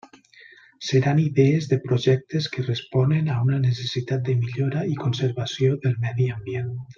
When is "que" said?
2.55-2.65